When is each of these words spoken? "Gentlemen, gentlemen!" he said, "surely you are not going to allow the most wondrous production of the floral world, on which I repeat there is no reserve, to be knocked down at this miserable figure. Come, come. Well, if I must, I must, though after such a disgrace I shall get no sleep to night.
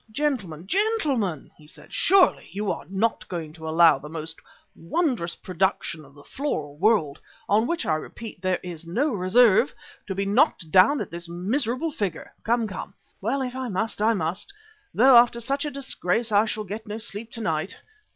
"Gentlemen, 0.11 0.65
gentlemen!" 0.65 1.51
he 1.57 1.67
said, 1.67 1.93
"surely 1.93 2.49
you 2.51 2.71
are 2.71 2.85
not 2.89 3.27
going 3.27 3.53
to 3.53 3.69
allow 3.69 3.99
the 3.99 4.09
most 4.09 4.39
wondrous 4.75 5.35
production 5.35 6.03
of 6.03 6.15
the 6.15 6.23
floral 6.23 6.75
world, 6.77 7.19
on 7.47 7.67
which 7.67 7.85
I 7.85 7.93
repeat 7.93 8.41
there 8.41 8.59
is 8.63 8.83
no 8.87 9.09
reserve, 9.11 9.75
to 10.07 10.15
be 10.15 10.25
knocked 10.25 10.71
down 10.71 11.01
at 11.01 11.11
this 11.11 11.29
miserable 11.29 11.91
figure. 11.91 12.33
Come, 12.43 12.67
come. 12.67 12.95
Well, 13.21 13.43
if 13.43 13.55
I 13.55 13.67
must, 13.69 14.01
I 14.01 14.15
must, 14.15 14.51
though 14.91 15.17
after 15.17 15.39
such 15.39 15.65
a 15.65 15.69
disgrace 15.69 16.31
I 16.31 16.45
shall 16.45 16.63
get 16.63 16.87
no 16.87 16.97
sleep 16.97 17.31
to 17.33 17.41
night. 17.41 17.77